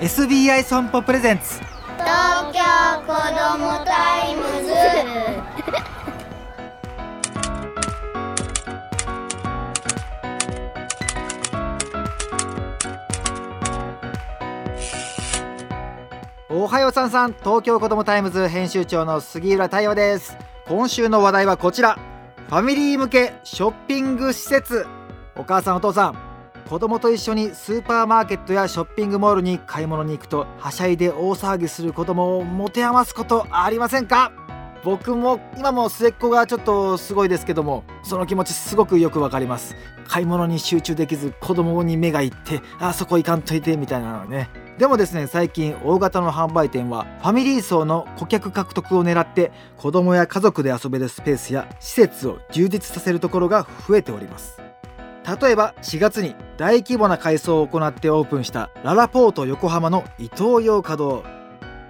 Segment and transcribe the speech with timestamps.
[0.00, 1.58] SBI 損保プレゼンツ。
[1.98, 2.60] 東京
[3.04, 4.72] 子どもタイムズ。
[16.48, 17.32] おはようさんさん。
[17.32, 20.38] 東京子どもタイムズ編集長の杉浦太陽です。
[20.68, 21.98] 今週の話題はこちら。
[22.48, 24.86] ファミリー向けショッピング施設。
[25.34, 26.27] お母さんお父さん
[26.68, 34.32] 子供と一緒にスーパーマーケットやショッピングモールに買い物に行くとはしゃいで大騒ぎする子供を持て余すことありませんか？
[34.84, 39.76] 僕も今も末っ子がちょっとすごいですけどもその気持ちすごくよくわかります。
[40.06, 44.50] 買い物に集中できず子供に目がいってあそこ行かんといてみたいなのね。
[44.76, 54.60] でもですね最近大型の販売店はファミリー層の顧客獲得を狙って子供や家族で遊べるスペースや施設を充実させるところが増えております。
[55.40, 61.24] 例えば4月に大規模な改装を行ってオープンしたララポート横浜のイトーヨーカドー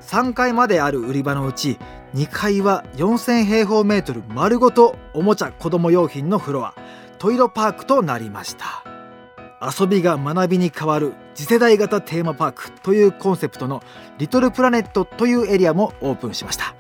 [0.03, 1.79] 3階まである売り場のうち
[2.15, 6.75] 2階は4000平方メートル丸ごとおもちゃ子供用品のフロア。
[7.19, 8.85] トイロパークとなりました。
[9.61, 13.83] 遊びが学びに変わる次世代型テーマパークというコンセプトの
[14.19, 16.77] リトルプラネットというエリアもオープンしました。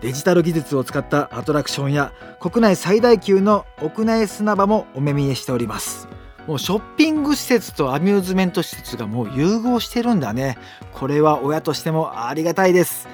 [0.00, 6.08] デジタル技術を使ったアトラクションや国内最大級の屋内砂場もお目見えしております。
[6.48, 10.56] もうショッピング施設とアミューズメント施設がもう融合してるんだね。
[10.94, 13.06] これは親としてもありがたいです。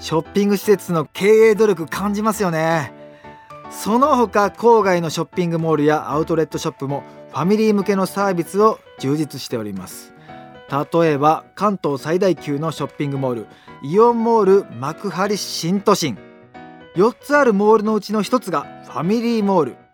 [0.00, 2.92] ショッピング施設の経営努力感じますよね。
[3.70, 10.12] その他郊外のショッピングモールやアウトレットショップもファミリー向けのサービスを充実しております。
[10.68, 13.46] 例えば関東最大級のショッピングモール
[13.84, 16.18] イオンモール幕張新都心。
[16.96, 19.89] 4つあるモールのうちの1つがファミリーモール。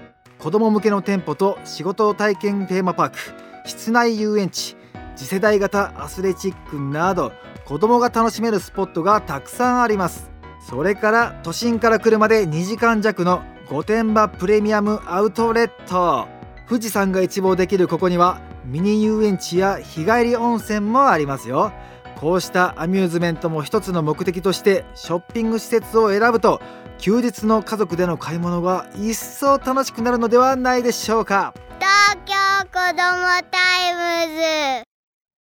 [0.46, 3.18] 子供向けの店舗と仕事体験テーマパーク
[3.64, 4.76] 室内遊園地
[5.16, 7.32] 次世代型アスレチックなど
[7.64, 10.30] 子供が楽しめるスポットがたくさんあります。
[10.60, 16.28] それから都心から車で2時間弱の御殿場プレミアムアウトレット。
[16.68, 21.72] 富士山が一望できるここにはミニ遊園地や日帰り温泉もありますよ。
[22.20, 26.60] こうしたアミューズメントも一つの目的としてショッピング施設を選ぶと
[26.98, 31.52] 休日の家族での買い物が一層楽しくなるのではないでしょうか。
[31.78, 32.34] 東京
[32.72, 34.34] 子どもタイム
[34.82, 34.95] ズ。